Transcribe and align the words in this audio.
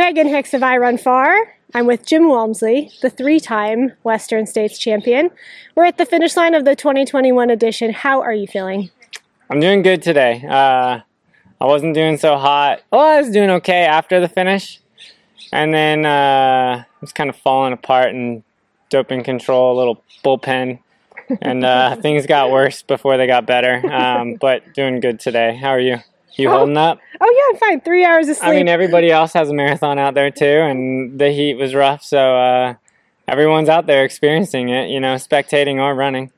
Meghan 0.00 0.30
Hicks 0.30 0.54
of 0.54 0.62
iRunFar. 0.62 1.42
I'm 1.74 1.86
with 1.86 2.06
Jim 2.06 2.30
Walmsley, 2.30 2.90
the 3.02 3.10
three 3.10 3.38
time 3.38 3.92
Western 4.02 4.46
States 4.46 4.78
champion. 4.78 5.30
We're 5.74 5.84
at 5.84 5.98
the 5.98 6.06
finish 6.06 6.38
line 6.38 6.54
of 6.54 6.64
the 6.64 6.74
2021 6.74 7.50
edition. 7.50 7.92
How 7.92 8.22
are 8.22 8.32
you 8.32 8.46
feeling? 8.46 8.88
I'm 9.50 9.60
doing 9.60 9.82
good 9.82 10.00
today. 10.00 10.42
Uh, 10.42 11.00
I 11.60 11.64
wasn't 11.66 11.92
doing 11.92 12.16
so 12.16 12.38
hot. 12.38 12.80
Well, 12.90 13.02
I 13.02 13.20
was 13.20 13.30
doing 13.30 13.50
okay 13.50 13.84
after 13.84 14.20
the 14.20 14.28
finish. 14.28 14.80
And 15.52 15.74
then 15.74 16.06
uh, 16.06 16.82
I 16.82 16.86
was 17.02 17.12
kind 17.12 17.28
of 17.28 17.36
falling 17.36 17.74
apart 17.74 18.14
and 18.14 18.42
doping 18.88 19.22
control, 19.22 19.76
a 19.76 19.78
little 19.78 20.02
bullpen. 20.24 20.78
And 21.42 21.62
uh, 21.62 21.96
things 22.00 22.24
got 22.24 22.50
worse 22.50 22.80
before 22.80 23.18
they 23.18 23.26
got 23.26 23.44
better. 23.44 23.86
Um, 23.92 24.36
but 24.36 24.72
doing 24.72 25.00
good 25.00 25.20
today. 25.20 25.56
How 25.56 25.68
are 25.68 25.78
you? 25.78 25.98
You 26.40 26.48
Oh. 26.50 26.58
holding 26.58 26.76
up? 26.76 26.98
Oh, 27.20 27.34
yeah, 27.36 27.54
I'm 27.54 27.68
fine. 27.68 27.80
Three 27.80 28.04
hours 28.04 28.28
of 28.28 28.36
sleep. 28.36 28.48
I 28.48 28.54
mean, 28.54 28.68
everybody 28.68 29.10
else 29.10 29.32
has 29.34 29.50
a 29.50 29.54
marathon 29.54 29.98
out 29.98 30.14
there 30.14 30.30
too, 30.30 30.44
and 30.44 31.18
the 31.18 31.30
heat 31.30 31.54
was 31.54 31.74
rough, 31.74 32.02
so 32.02 32.36
uh, 32.36 32.74
everyone's 33.28 33.68
out 33.68 33.86
there 33.86 34.04
experiencing 34.04 34.68
it. 34.70 34.88
You 34.90 35.00
know, 35.00 35.14
spectating 35.16 35.76
or 35.76 35.94
running. 35.94 36.30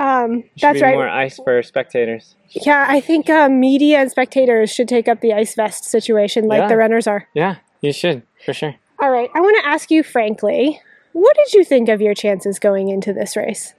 um, 0.00 0.44
that's 0.60 0.80
right. 0.80 0.94
More 0.94 1.08
ice 1.08 1.36
for 1.44 1.62
spectators. 1.62 2.34
Yeah, 2.50 2.86
I 2.88 3.00
think 3.00 3.30
uh, 3.30 3.48
media 3.48 3.98
and 4.00 4.10
spectators 4.10 4.72
should 4.72 4.88
take 4.88 5.06
up 5.08 5.20
the 5.20 5.32
ice 5.32 5.54
vest 5.54 5.84
situation 5.84 6.46
like 6.48 6.60
Yeah. 6.62 6.68
the 6.68 6.76
runners 6.76 7.06
are. 7.06 7.28
Yeah, 7.34 7.56
you 7.80 7.92
should 7.92 8.22
for 8.44 8.52
sure. 8.52 8.74
All 8.98 9.10
right, 9.10 9.30
I 9.34 9.40
want 9.40 9.56
to 9.62 9.68
ask 9.68 9.90
you 9.90 10.02
frankly, 10.02 10.80
what 11.12 11.36
did 11.36 11.52
you 11.54 11.64
think 11.64 11.88
of 11.88 12.00
your 12.00 12.14
chances 12.14 12.58
going 12.58 12.88
into 12.88 13.12
this 13.12 13.36
race? 13.36 13.74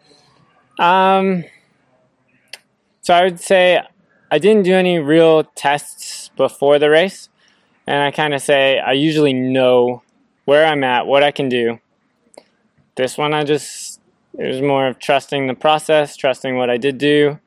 Um, 0.79 1.43
so 3.01 3.13
I 3.13 3.23
would 3.23 3.39
say 3.39 3.81
I 4.31 4.39
didn't 4.39 4.63
do 4.63 4.73
any 4.73 4.97
real 4.97 5.43
tests 5.43 6.31
before 6.37 6.79
the 6.79 6.89
race, 6.89 7.27
and 7.85 8.01
I 8.01 8.11
kind 8.11 8.33
of 8.33 8.41
say 8.41 8.79
I 8.79 8.93
usually 8.93 9.33
know 9.33 10.03
where 10.45 10.65
I'm 10.65 10.85
at, 10.85 11.05
what 11.05 11.21
I 11.21 11.31
can 11.31 11.49
do. 11.49 11.79
This 12.95 13.17
one, 13.17 13.33
I 13.33 13.43
just 13.43 13.99
it 14.39 14.47
was 14.47 14.61
more 14.61 14.87
of 14.87 14.99
trusting 14.99 15.47
the 15.47 15.53
process, 15.53 16.15
trusting 16.15 16.55
what 16.55 16.69
I 16.69 16.77
did 16.77 16.97
do, 16.97 17.39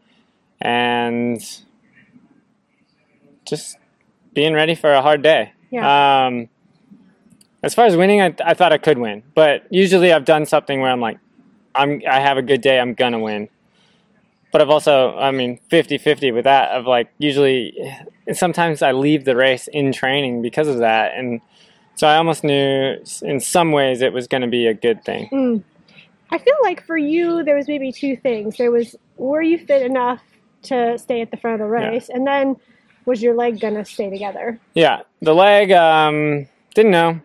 and 0.60 1.42
just 3.46 3.78
being 4.34 4.52
ready 4.52 4.74
for 4.74 4.92
a 4.92 5.00
hard 5.00 5.22
day. 5.22 5.52
Yeah. 5.70 6.26
Um, 6.26 6.50
as 7.62 7.74
far 7.74 7.86
as 7.86 7.96
winning, 7.96 8.20
I, 8.20 8.34
I 8.44 8.52
thought 8.52 8.74
I 8.74 8.78
could 8.78 8.98
win, 8.98 9.22
but 9.34 9.64
usually 9.70 10.12
I've 10.12 10.26
done 10.26 10.44
something 10.44 10.82
where 10.82 10.90
I'm 10.90 11.00
like, 11.00 11.18
I'm 11.74 12.02
I 12.06 12.20
have 12.20 12.36
a 12.36 12.42
good 12.42 12.60
day, 12.60 12.78
I'm 12.78 12.92
gonna 12.92 13.18
win. 13.18 13.48
But 14.54 14.62
I've 14.62 14.70
also, 14.70 15.16
I 15.16 15.32
mean, 15.32 15.58
50-50 15.72 16.32
with 16.32 16.44
that. 16.44 16.70
Of 16.70 16.86
like 16.86 17.08
usually, 17.18 17.76
sometimes 18.32 18.82
I 18.82 18.92
leave 18.92 19.24
the 19.24 19.34
race 19.34 19.66
in 19.66 19.90
training 19.90 20.42
because 20.42 20.68
of 20.68 20.78
that, 20.78 21.14
and 21.16 21.40
so 21.96 22.06
I 22.06 22.18
almost 22.18 22.44
knew 22.44 23.02
in 23.22 23.40
some 23.40 23.72
ways 23.72 24.00
it 24.00 24.12
was 24.12 24.28
going 24.28 24.42
to 24.42 24.46
be 24.46 24.68
a 24.68 24.72
good 24.72 25.04
thing. 25.04 25.28
Mm. 25.32 25.64
I 26.30 26.38
feel 26.38 26.54
like 26.62 26.86
for 26.86 26.96
you, 26.96 27.42
there 27.42 27.56
was 27.56 27.66
maybe 27.66 27.90
two 27.90 28.14
things. 28.14 28.56
There 28.56 28.70
was, 28.70 28.94
were 29.16 29.42
you 29.42 29.58
fit 29.58 29.82
enough 29.82 30.22
to 30.62 30.98
stay 30.98 31.20
at 31.20 31.32
the 31.32 31.36
front 31.36 31.60
of 31.60 31.68
the 31.68 31.74
Yeah. 31.76 31.88
race? 31.88 32.08
And 32.08 32.24
then, 32.24 32.54
was 33.06 33.20
your 33.20 33.34
leg 33.34 33.58
going 33.58 33.74
to 33.74 33.84
stay 33.84 34.08
together? 34.08 34.60
Yeah, 34.74 35.00
the 35.20 35.34
leg, 35.34 35.72
um, 35.72 36.46
didn't 36.76 36.92
know. 36.92 37.20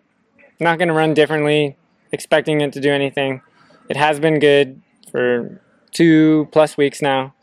Not 0.59 0.79
going 0.79 0.87
to 0.87 0.95
run 0.95 1.13
differently, 1.13 1.77
expecting 2.11 2.61
it 2.61 2.73
to 2.73 2.81
do 2.81 2.91
anything. 2.91 3.43
It 3.87 3.97
has 3.97 4.19
been 4.19 4.39
good 4.39 4.81
for 5.11 5.61
two 5.91 6.47
plus 6.51 6.77
weeks 6.77 7.01
now, 7.01 7.33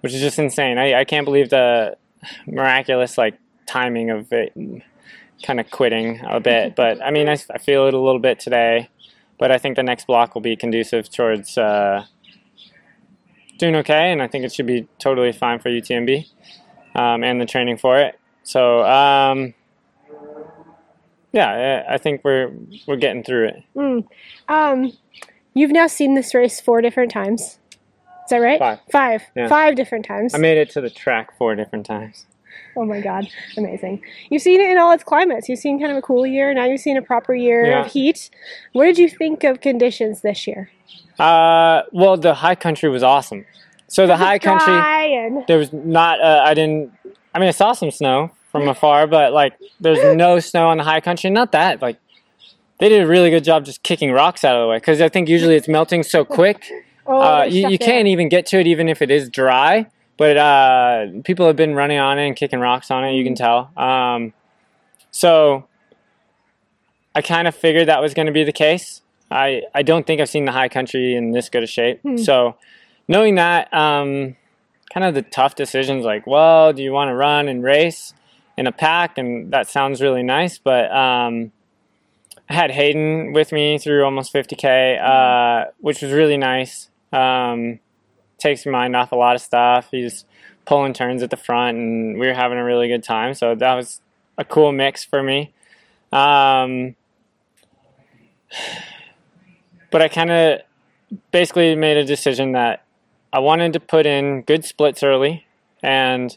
which 0.00 0.14
is 0.14 0.20
just 0.20 0.38
insane. 0.38 0.78
I, 0.78 1.00
I 1.00 1.04
can't 1.04 1.24
believe 1.24 1.50
the 1.50 1.96
miraculous 2.46 3.18
like 3.18 3.38
timing 3.66 4.10
of 4.10 4.32
it 4.32 4.52
kind 5.42 5.60
of 5.60 5.70
quitting 5.70 6.20
a 6.24 6.40
bit. 6.40 6.74
But 6.74 7.02
I 7.02 7.10
mean, 7.10 7.28
I, 7.28 7.38
I 7.52 7.58
feel 7.58 7.86
it 7.86 7.94
a 7.94 7.98
little 7.98 8.20
bit 8.20 8.40
today, 8.40 8.88
but 9.38 9.50
I 9.50 9.58
think 9.58 9.76
the 9.76 9.82
next 9.82 10.06
block 10.06 10.34
will 10.34 10.42
be 10.42 10.56
conducive 10.56 11.10
towards 11.10 11.56
uh, 11.56 12.04
doing 13.58 13.76
okay, 13.76 14.12
and 14.12 14.22
I 14.22 14.28
think 14.28 14.44
it 14.44 14.52
should 14.52 14.66
be 14.66 14.88
totally 14.98 15.32
fine 15.32 15.58
for 15.58 15.68
UTMB 15.68 16.26
um, 16.94 17.22
and 17.22 17.40
the 17.40 17.46
training 17.46 17.78
for 17.78 17.98
it. 17.98 18.18
So 18.42 18.84
um, 18.84 19.54
yeah, 21.32 21.84
I 21.88 21.98
think 21.98 22.22
we're 22.24 22.52
we're 22.86 22.96
getting 22.96 23.22
through 23.22 23.48
it. 23.48 23.62
Mm. 23.76 24.06
Um, 24.48 24.92
you've 25.54 25.70
now 25.70 25.86
seen 25.86 26.14
this 26.14 26.34
race 26.34 26.60
four 26.60 26.80
different 26.80 27.10
times. 27.10 27.57
Is 28.28 28.30
that 28.30 28.36
right? 28.38 28.58
Five. 28.58 28.78
Five. 28.92 29.22
Yeah. 29.34 29.48
Five 29.48 29.74
different 29.74 30.04
times. 30.04 30.34
I 30.34 30.38
made 30.38 30.58
it 30.58 30.68
to 30.72 30.82
the 30.82 30.90
track 30.90 31.34
four 31.38 31.54
different 31.54 31.86
times. 31.86 32.26
oh 32.76 32.84
my 32.84 33.00
God. 33.00 33.26
Amazing. 33.56 34.02
You've 34.28 34.42
seen 34.42 34.60
it 34.60 34.70
in 34.70 34.76
all 34.76 34.92
its 34.92 35.02
climates. 35.02 35.48
You've 35.48 35.58
seen 35.58 35.80
kind 35.80 35.90
of 35.90 35.96
a 35.96 36.02
cool 36.02 36.26
year. 36.26 36.52
Now 36.52 36.66
you've 36.66 36.82
seen 36.82 36.98
a 36.98 37.02
proper 37.02 37.34
year 37.34 37.64
Yeah. 37.64 37.86
of 37.86 37.92
heat. 37.92 38.28
What 38.74 38.84
did 38.84 38.98
you 38.98 39.08
think 39.08 39.44
of 39.44 39.62
conditions 39.62 40.20
this 40.20 40.46
year? 40.46 40.70
Uh, 41.18 41.82
well, 41.92 42.18
the 42.18 42.34
high 42.34 42.54
country 42.54 42.90
was 42.90 43.02
awesome. 43.02 43.46
So 43.88 44.06
the 44.06 44.18
high 44.18 44.38
country, 44.38 44.74
and 44.74 45.44
there 45.48 45.56
was 45.56 45.72
not. 45.72 46.20
Uh, 46.20 46.42
I 46.44 46.52
didn't. 46.52 46.92
I 47.34 47.38
mean, 47.38 47.48
I 47.48 47.52
saw 47.52 47.72
some 47.72 47.90
snow 47.90 48.30
from 48.52 48.68
afar, 48.68 49.06
but 49.06 49.32
like, 49.32 49.54
there's 49.80 50.14
no 50.16 50.38
snow 50.40 50.68
on 50.68 50.76
the 50.76 50.84
high 50.84 51.00
country. 51.00 51.30
Not 51.30 51.52
that 51.52 51.80
like. 51.80 51.96
They 52.80 52.88
did 52.88 53.02
a 53.02 53.06
really 53.08 53.30
good 53.30 53.42
job 53.42 53.64
just 53.64 53.82
kicking 53.82 54.12
rocks 54.12 54.44
out 54.44 54.54
of 54.54 54.62
the 54.62 54.68
way 54.68 54.76
because 54.76 55.00
I 55.00 55.08
think 55.08 55.28
usually 55.28 55.56
it's 55.56 55.66
melting 55.66 56.04
so 56.04 56.24
quick 56.24 56.70
oh, 57.08 57.20
uh, 57.20 57.42
you, 57.44 57.68
you 57.68 57.78
can't 57.78 58.06
even 58.06 58.28
get 58.28 58.46
to 58.46 58.58
it 58.58 58.66
even 58.66 58.88
if 58.88 59.02
it 59.02 59.10
is 59.10 59.28
dry. 59.28 59.86
But 60.16 60.36
uh, 60.36 61.06
people 61.24 61.46
have 61.46 61.56
been 61.56 61.74
running 61.74 61.98
on 61.98 62.18
it 62.18 62.26
and 62.26 62.36
kicking 62.36 62.58
rocks 62.58 62.90
on 62.90 63.04
it. 63.04 63.12
You 63.12 63.24
can 63.24 63.36
tell. 63.36 63.70
Um, 63.76 64.32
so 65.10 65.66
I 67.14 67.22
kind 67.22 67.46
of 67.48 67.54
figured 67.54 67.88
that 67.88 68.02
was 68.02 68.14
going 68.14 68.26
to 68.26 68.32
be 68.32 68.44
the 68.44 68.52
case. 68.52 69.02
I, 69.30 69.62
I 69.74 69.82
don't 69.82 70.06
think 70.06 70.20
I've 70.20 70.28
seen 70.28 70.44
the 70.44 70.52
high 70.52 70.68
country 70.68 71.14
in 71.14 71.30
this 71.32 71.48
good 71.48 71.62
a 71.62 71.66
shape. 71.66 72.00
Hmm. 72.02 72.16
So 72.16 72.56
knowing 73.06 73.36
that, 73.36 73.72
um, 73.72 74.36
kind 74.92 75.04
of 75.04 75.14
the 75.14 75.22
tough 75.22 75.54
decisions 75.54 76.04
like, 76.04 76.26
well, 76.26 76.72
do 76.72 76.82
you 76.82 76.92
want 76.92 77.10
to 77.10 77.14
run 77.14 77.48
and 77.48 77.62
race 77.62 78.14
in 78.56 78.66
a 78.66 78.72
pack? 78.72 79.18
And 79.18 79.52
that 79.52 79.68
sounds 79.68 80.00
really 80.00 80.22
nice, 80.22 80.58
but 80.58 80.90
um, 80.90 81.52
I 82.48 82.54
had 82.54 82.70
Hayden 82.70 83.32
with 83.32 83.52
me 83.52 83.78
through 83.78 84.04
almost 84.04 84.32
50k, 84.32 85.00
uh, 85.02 85.70
which 85.78 86.02
was 86.02 86.12
really 86.12 86.36
nice. 86.36 86.88
Um, 87.12 87.80
takes 88.38 88.64
your 88.64 88.72
mind 88.72 88.94
off 88.96 89.12
a 89.12 89.16
lot 89.16 89.34
of 89.34 89.42
stuff. 89.42 89.88
He's 89.90 90.24
pulling 90.64 90.92
turns 90.92 91.22
at 91.22 91.30
the 91.30 91.36
front, 91.36 91.76
and 91.76 92.18
we 92.18 92.26
were 92.26 92.34
having 92.34 92.58
a 92.58 92.64
really 92.64 92.88
good 92.88 93.02
time. 93.02 93.34
So 93.34 93.54
that 93.54 93.74
was 93.74 94.00
a 94.36 94.44
cool 94.44 94.72
mix 94.72 95.04
for 95.04 95.22
me. 95.22 95.52
Um, 96.12 96.94
but 99.90 100.02
I 100.02 100.08
kind 100.08 100.30
of 100.30 100.60
basically 101.30 101.74
made 101.74 101.96
a 101.96 102.04
decision 102.04 102.52
that 102.52 102.84
I 103.32 103.40
wanted 103.40 103.72
to 103.74 103.80
put 103.80 104.06
in 104.06 104.42
good 104.42 104.64
splits 104.64 105.02
early, 105.02 105.46
and 105.82 106.36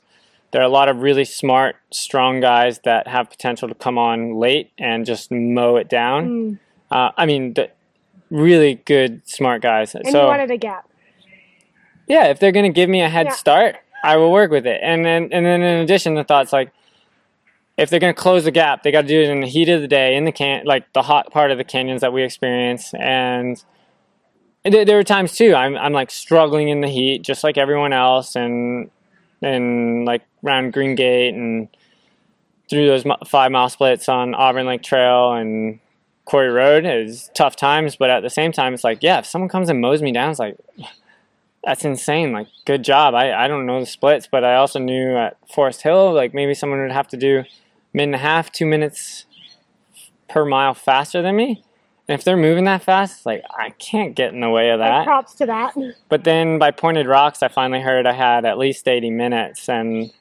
there 0.52 0.62
are 0.62 0.66
a 0.66 0.70
lot 0.70 0.90
of 0.90 0.98
really 0.98 1.26
smart, 1.26 1.78
strong 1.92 2.42
guys 2.42 2.80
that 2.84 3.08
have 3.08 3.30
potential 3.30 3.70
to 3.70 3.76
come 3.76 3.98
on 3.98 4.36
late 4.36 4.72
and 4.78 5.06
just 5.06 5.32
mow 5.32 5.78
it 5.78 5.90
down. 5.90 6.28
Mm. 6.28 6.60
Uh, 6.92 7.12
I 7.16 7.26
mean, 7.26 7.54
the 7.54 7.70
really 8.32 8.76
good, 8.86 9.22
smart 9.28 9.62
guys. 9.62 9.94
And 9.94 10.08
so 10.08 10.22
you 10.22 10.28
wanted 10.28 10.50
a 10.50 10.58
gap. 10.58 10.90
yeah, 12.08 12.26
if 12.28 12.40
they're 12.40 12.52
gonna 12.52 12.70
give 12.70 12.90
me 12.90 13.02
a 13.02 13.10
head 13.10 13.28
Yeah. 13.28 13.34
start, 13.34 13.76
I 14.04 14.18
will 14.18 14.32
work 14.32 14.50
with 14.50 14.66
it. 14.66 14.80
And 14.82 15.06
then 15.06 15.30
and 15.32 15.46
then 15.46 15.62
in 15.62 15.82
addition, 15.82 16.16
the 16.16 16.24
thoughts 16.24 16.52
like 16.52 16.72
if 17.78 17.90
they're 17.90 18.00
gonna 18.00 18.14
close 18.14 18.44
the 18.46 18.52
gap, 18.52 18.84
they 18.84 18.92
got 18.92 19.04
to 19.04 19.08
do 19.08 19.22
it 19.22 19.30
in 19.30 19.42
the 19.42 19.48
heat 19.48 19.70
of 19.70 19.82
the 19.82 19.88
day, 19.88 20.16
in 20.16 20.26
the 20.26 20.32
can 20.32 20.66
like 20.66 20.92
the 20.94 21.04
hot 21.04 21.32
part 21.32 21.52
of 21.52 21.58
the 21.58 21.64
canyons 21.64 22.02
that 22.02 22.12
we 22.14 22.24
experience. 22.24 22.94
And 22.94 23.64
there, 24.64 24.86
there 24.86 24.98
were 24.98 25.04
times 25.04 25.34
too. 25.34 25.54
I'm 25.56 25.78
I'm 25.78 25.94
like 25.94 26.12
struggling 26.12 26.70
in 26.70 26.82
the 26.82 26.88
heat, 26.88 27.22
just 27.24 27.44
like 27.44 27.58
everyone 27.58 27.94
else, 27.94 28.36
and 28.36 28.90
and 29.42 30.06
like 30.06 30.22
around 30.46 30.74
Green 30.74 30.96
Gate 30.96 31.34
and 31.34 31.68
through 32.70 32.88
those 32.88 33.04
five 33.28 33.52
mile 33.52 33.70
splits 33.70 34.08
on 34.08 34.34
Auburn 34.36 34.66
Lake 34.66 34.84
Trail 34.84 35.34
and 35.34 35.80
Quarry 36.26 36.50
Road. 36.50 36.86
It 36.86 37.06
was 37.06 37.30
tough 37.34 37.56
times, 37.56 37.96
but 37.96 38.10
at 38.10 38.22
the 38.22 38.30
same 38.30 38.52
time, 38.52 38.74
it's 38.74 38.84
like, 38.84 39.02
yeah, 39.02 39.20
if 39.20 39.26
someone 39.26 39.50
comes 39.50 39.70
and 39.70 39.82
mows 39.82 40.02
me 40.02 40.12
down, 40.12 40.30
it's 40.32 40.40
like, 40.40 40.58
that's 41.64 41.86
insane. 41.86 42.32
Like, 42.32 42.48
good 42.66 42.84
job. 42.84 43.14
I, 43.14 43.34
I 43.34 43.48
don't 43.48 43.66
know 43.66 43.80
the 43.80 43.86
splits, 43.86 44.28
but 44.32 44.44
I 44.44 44.56
also 44.56 44.80
knew 44.80 45.16
at 45.18 45.38
Forest 45.54 45.82
Hill, 45.84 46.14
like 46.14 46.34
maybe 46.34 46.54
someone 46.54 46.82
would 46.82 46.92
have 46.92 47.08
to 47.10 47.18
do 47.18 47.44
minute 47.94 48.04
and 48.10 48.16
a 48.16 48.20
half, 48.20 48.52
two 48.52 48.66
minutes 48.66 49.26
per 50.30 50.46
mile 50.46 50.74
faster 50.74 51.22
than 51.22 51.36
me. 51.36 51.64
And 52.08 52.18
if 52.20 52.24
they're 52.26 52.36
moving 52.38 52.64
that 52.66 52.82
fast, 52.84 53.18
it's 53.18 53.26
like 53.26 53.44
I 53.58 53.70
can't 53.72 54.16
get 54.16 54.34
in 54.34 54.40
the 54.42 54.50
way 54.50 54.72
of 54.72 54.80
Like, 54.80 54.90
that. 54.90 55.06
props 55.06 55.34
to 55.36 55.46
that. 55.46 55.76
But 56.10 56.24
then 56.24 56.58
by 56.58 56.72
Pointed 56.72 57.06
Rocks, 57.08 57.44
I 57.44 57.48
finally 57.48 57.82
heard 57.82 58.06
I 58.08 58.14
had 58.14 58.44
at 58.44 58.58
least 58.58 58.88
80 58.88 59.12
minutes, 59.12 59.70
and 59.70 60.12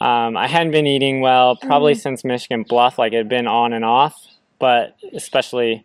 um, 0.00 0.36
I 0.36 0.46
hadn't 0.48 0.72
been 0.72 0.86
eating 0.86 1.20
well 1.20 1.56
probably 1.56 1.94
since 1.94 2.24
Michigan 2.24 2.64
Bluff. 2.68 2.98
Like 2.98 3.12
it 3.12 3.18
had 3.18 3.28
been 3.28 3.46
on 3.46 3.72
and 3.72 3.84
off, 3.84 4.14
but 4.58 4.96
especially 5.12 5.84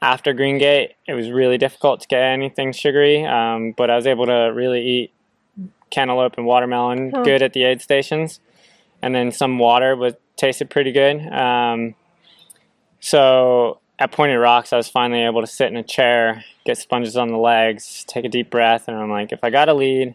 after 0.00 0.32
Green 0.32 0.58
Gate, 0.58 0.92
it 1.06 1.14
was 1.14 1.30
really 1.30 1.58
difficult 1.58 2.00
to 2.02 2.08
get 2.08 2.22
anything 2.22 2.72
sugary. 2.72 3.24
Um, 3.24 3.72
but 3.76 3.90
I 3.90 3.96
was 3.96 4.06
able 4.06 4.26
to 4.26 4.52
really 4.54 4.82
eat 4.86 5.12
cantaloupe 5.90 6.34
and 6.36 6.46
watermelon 6.46 7.10
Huh. 7.14 7.22
good 7.22 7.42
at 7.42 7.52
the 7.52 7.64
aid 7.64 7.80
stations, 7.80 8.40
and 9.02 9.14
then 9.14 9.32
some 9.32 9.58
water 9.58 9.96
was 9.96 10.14
tasted 10.36 10.70
pretty 10.70 10.92
good. 10.92 11.20
Um, 11.32 11.94
So 13.00 13.78
at 13.98 14.12
Pointed 14.12 14.38
Rocks, 14.38 14.72
I 14.72 14.76
was 14.76 14.88
finally 14.88 15.22
able 15.22 15.40
to 15.40 15.46
sit 15.46 15.68
in 15.68 15.76
a 15.76 15.82
chair, 15.82 16.44
get 16.64 16.78
sponges 16.78 17.16
on 17.16 17.28
the 17.28 17.36
legs, 17.38 18.04
take 18.06 18.24
a 18.24 18.28
deep 18.28 18.50
breath, 18.50 18.88
and 18.88 18.96
I'm 18.96 19.10
like, 19.10 19.32
if 19.32 19.42
I 19.44 19.50
got 19.50 19.68
a 19.68 19.74
lead, 19.74 20.14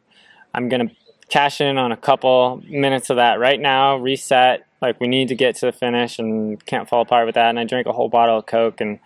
I'm 0.54 0.70
gonna 0.70 0.92
cash 1.30 1.62
in 1.62 1.78
on 1.78 1.92
a 1.92 1.98
couple 1.98 2.62
minutes 2.68 3.10
of 3.10 3.18
that 3.18 3.40
right 3.40 3.60
now, 3.60 3.98
reset. 3.98 4.66
Like 4.84 5.00
we 5.00 5.08
need 5.08 5.30
to 5.30 5.36
get 5.36 5.56
to 5.58 5.68
the 5.68 5.72
finish 5.72 6.20
and 6.20 6.64
can't 6.66 6.90
fall 6.90 7.02
apart 7.02 7.26
with 7.26 7.36
that. 7.36 7.48
And 7.50 7.58
I 7.58 7.64
drank 7.64 7.88
a 7.88 7.94
whole 7.94 8.10
bottle 8.10 8.38
of 8.40 8.46
Coke 8.46 8.82
and 8.82 9.00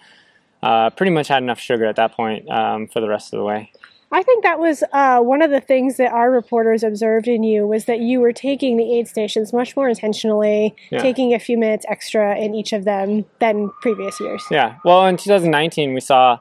uh, 0.63 0.89
pretty 0.89 1.11
much 1.11 1.27
had 1.27 1.43
enough 1.43 1.59
sugar 1.59 1.85
at 1.85 1.95
that 1.97 2.13
point 2.13 2.49
um, 2.49 2.87
for 2.87 2.99
the 2.99 3.07
rest 3.07 3.31
of 3.31 3.37
the 3.37 3.43
way. 3.45 3.71
I 4.11 4.23
think 4.23 4.43
that 4.43 4.57
was 4.57 4.83
uh, 4.93 5.19
one 5.19 5.41
of 5.43 5.51
the 5.51 5.59
things 5.61 5.97
that 5.97 6.11
our 6.13 6.31
reporters 6.31 6.81
observed 6.81 7.27
in 7.27 7.43
you 7.43 7.67
was 7.67 7.85
that 7.85 7.99
you 7.99 8.19
were 8.21 8.31
taking 8.31 8.77
the 8.77 8.97
aid 8.97 9.07
stations 9.07 9.53
much 9.53 9.75
more 9.75 9.87
intentionally, 9.89 10.73
Yeah. 10.89 10.99
taking 10.99 11.33
a 11.35 11.39
few 11.39 11.57
minutes 11.59 11.85
extra 11.89 12.35
in 12.37 12.55
each 12.55 12.73
of 12.73 12.83
them 12.85 13.25
than 13.39 13.69
previous 13.81 14.19
years. 14.19 14.43
Yeah. 14.49 14.77
Well, 14.83 15.05
in 15.05 15.17
2019, 15.17 15.93
we 15.93 15.99
saw 15.99 16.39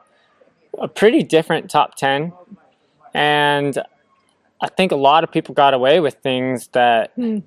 a 0.78 0.88
pretty 0.88 1.22
different 1.24 1.68
top 1.68 1.96
10. 1.96 2.32
And 3.12 3.78
I 4.62 4.68
think 4.68 4.92
a 4.92 4.96
lot 4.96 5.24
of 5.24 5.30
people 5.32 5.54
got 5.54 5.74
away 5.74 6.00
with 6.00 6.14
things 6.22 6.68
that 6.68 7.10
Hmm. 7.16 7.38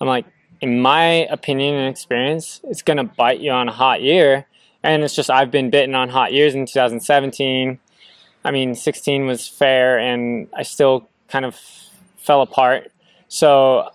I'm 0.00 0.08
like, 0.08 0.24
in 0.62 0.80
my 0.80 1.26
opinion 1.28 1.74
and 1.74 1.88
experience, 1.90 2.60
it's 2.64 2.82
going 2.82 2.96
to 2.96 3.04
bite 3.04 3.40
you 3.40 3.50
on 3.50 3.68
a 3.68 3.72
hot 3.72 4.00
year. 4.00 4.46
And 4.84 5.02
it's 5.02 5.14
just, 5.14 5.28
I've 5.28 5.50
been 5.50 5.70
bitten 5.70 5.94
on 5.94 6.08
hot 6.08 6.32
years 6.32 6.54
in 6.54 6.66
2017. 6.66 7.78
I 8.44 8.50
mean, 8.50 8.74
16 8.74 9.26
was 9.26 9.46
fair, 9.46 9.98
and 9.98 10.48
I 10.56 10.62
still 10.62 11.08
kind 11.28 11.44
of 11.44 11.58
fell 12.16 12.42
apart. 12.42 12.90
So 13.28 13.90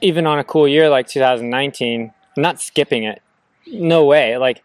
even 0.00 0.26
on 0.26 0.38
a 0.38 0.44
cool 0.44 0.68
year 0.68 0.88
like 0.88 1.08
2019, 1.08 2.12
I'm 2.36 2.42
not 2.42 2.60
skipping 2.60 3.04
it. 3.04 3.22
No 3.66 4.04
way. 4.04 4.36
Like, 4.36 4.62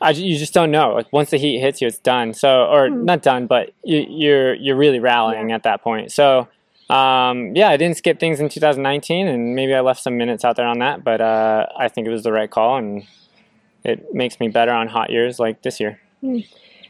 I, 0.00 0.10
you 0.10 0.38
just 0.38 0.54
don't 0.54 0.70
know. 0.70 0.94
Like 0.94 1.12
once 1.12 1.30
the 1.30 1.36
heat 1.36 1.60
hits 1.60 1.80
you, 1.80 1.86
it's 1.86 1.98
done. 1.98 2.34
So, 2.34 2.64
or 2.66 2.88
Hmm. 2.88 3.04
not 3.04 3.22
done, 3.22 3.46
but 3.46 3.70
you, 3.84 4.06
you're 4.08 4.54
you're 4.54 4.76
really 4.76 4.98
rallying 4.98 5.52
at 5.52 5.62
that 5.64 5.82
point. 5.82 6.10
So, 6.10 6.48
um, 6.90 7.54
yeah, 7.54 7.68
I 7.68 7.76
didn't 7.76 7.96
skip 7.96 8.18
things 8.18 8.40
in 8.40 8.48
2019, 8.48 9.26
and 9.28 9.54
maybe 9.54 9.74
I 9.74 9.80
left 9.80 10.02
some 10.02 10.16
minutes 10.16 10.44
out 10.44 10.56
there 10.56 10.66
on 10.66 10.78
that, 10.78 11.04
but 11.04 11.20
uh, 11.20 11.66
I 11.78 11.88
think 11.88 12.06
it 12.06 12.10
was 12.10 12.22
the 12.22 12.32
right 12.32 12.50
call, 12.50 12.76
and 12.76 13.04
it 13.84 14.14
makes 14.14 14.40
me 14.40 14.48
better 14.48 14.72
on 14.72 14.88
hot 14.88 15.10
years 15.10 15.38
like 15.38 15.62
this 15.62 15.80
year. 15.80 16.00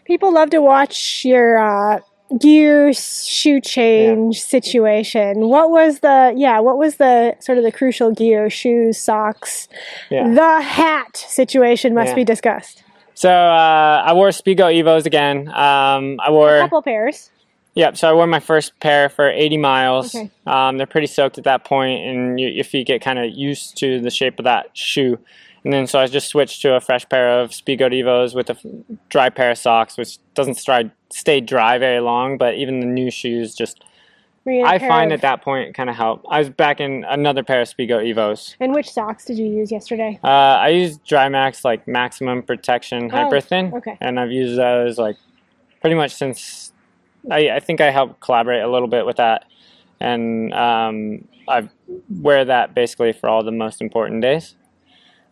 People 0.05 0.33
love 0.33 0.51
to 0.51 0.61
watch 0.63 1.25
your 1.25 1.59
uh, 1.59 2.01
gear 2.41 2.93
shoe 2.93 3.61
change 3.61 4.41
situation. 4.41 5.49
What 5.49 5.71
was 5.71 6.01
the 6.01 6.33
yeah? 6.37 6.61
What 6.61 6.79
was 6.79 6.97
the 6.97 7.37
sort 7.41 7.59
of 7.59 7.65
the 7.65 7.73
crucial 7.73 8.13
gear, 8.13 8.49
shoes, 8.51 8.99
socks, 8.99 9.69
Yeah. 10.11 10.29
the 10.33 10.61
hat 10.63 11.17
situation 11.17 11.95
must 11.95 12.11
Yeah. 12.11 12.15
be 12.15 12.25
discussed. 12.25 12.83
So 13.15 13.31
uh, 13.31 14.03
I 14.07 14.13
wore 14.13 14.29
Speedgoat 14.29 14.75
Evos 14.81 15.05
again. 15.05 15.49
Um, 15.49 16.21
I 16.25 16.31
wore 16.31 16.57
a 16.57 16.61
couple 16.61 16.81
pairs. 16.83 17.31
Yep. 17.79 17.97
So 17.97 18.11
I 18.11 18.13
wore 18.13 18.27
my 18.27 18.41
first 18.41 18.79
pair 18.81 19.09
for 19.09 19.31
80 19.31 19.57
miles. 19.57 20.15
Okay. 20.15 20.31
Um, 20.47 20.79
they're 20.79 20.87
pretty 20.87 21.07
soaked 21.07 21.39
at 21.39 21.45
that 21.45 21.65
point, 21.65 22.01
and 22.05 22.39
your, 22.41 22.51
your 22.51 22.65
feet 22.65 22.89
get 22.89 23.01
kind 23.01 23.19
of 23.21 23.31
used 23.31 23.77
to 23.79 24.01
the 24.01 24.11
shape 24.11 24.39
of 24.41 24.45
that 24.45 24.77
shoe. 24.77 25.17
And 25.65 25.73
then 25.73 25.87
so 25.87 25.99
I 26.01 26.07
just 26.07 26.29
switched 26.29 26.61
to 26.63 26.75
a 26.75 26.81
fresh 26.81 27.09
pair 27.09 27.41
of 27.41 27.51
Speedgoat 27.51 27.93
Evos 27.93 28.35
with 28.35 28.51
a 28.51 28.55
f- 28.55 28.65
dry 29.11 29.29
pair 29.29 29.51
of 29.53 29.59
socks, 29.59 29.97
which 29.97 30.19
doesn't 30.35 30.55
stri- 30.57 30.91
stay 31.11 31.41
dry 31.41 31.79
very 31.79 32.01
long. 32.01 32.37
But 32.37 32.55
even 32.55 32.81
the 32.81 32.87
new 32.87 33.11
shoes, 33.13 33.55
just 33.55 33.85
Were 34.45 34.53
you 34.53 34.61
in 34.61 34.67
a 34.67 34.71
I 34.71 34.79
find 34.81 35.13
at 35.13 35.21
that 35.21 35.43
point 35.43 35.75
kind 35.75 35.89
of 35.91 35.95
help. 35.97 36.25
I 36.29 36.39
was 36.41 36.49
back 36.51 36.81
in 36.81 37.05
another 37.09 37.43
pair 37.45 37.61
of 37.61 37.69
Speedgoat 37.69 38.13
Evos. 38.13 38.57
And 38.59 38.73
which 38.73 38.91
socks 38.91 39.25
did 39.25 39.39
you 39.39 39.47
use 39.47 39.71
yesterday? 39.71 40.19
Uh, 40.25 40.29
I 40.29 40.69
used 40.71 41.05
Drymax 41.05 41.65
like 41.65 41.87
maximum 41.87 42.43
protection 42.43 43.05
Oh, 43.13 43.17
hyper 43.17 43.41
thin, 43.41 43.73
okay. 43.75 43.97
and 44.01 44.19
I've 44.19 44.33
used 44.33 44.59
those 44.59 44.97
like 44.99 45.17
pretty 45.81 45.95
much 45.97 46.13
since 46.15 46.73
I, 47.31 47.51
I 47.51 47.61
think 47.61 47.81
I 47.81 47.91
help 47.91 48.21
collaborate 48.21 48.63
a 48.63 48.69
little 48.69 48.89
bit 48.89 49.07
with 49.07 49.17
that, 49.17 49.47
and 50.01 50.53
um, 50.55 51.29
I 51.49 51.69
wear 52.09 52.45
that 52.45 52.75
basically 52.75 53.13
for 53.13 53.29
all 53.29 53.43
the 53.43 53.53
most 53.53 53.81
important 53.81 54.23
days. 54.23 54.55